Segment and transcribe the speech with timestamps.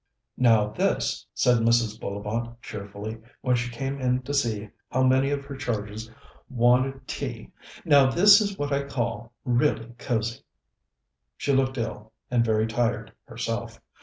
[0.39, 1.99] "Now, this," said Mrs.
[1.99, 6.09] Bullivant cheerfully, when she came in to see how many of her charges
[6.49, 7.51] wanted tea
[7.85, 10.41] "now this is what I call really cosy."
[11.37, 13.79] She looked ill, and very tired, herself.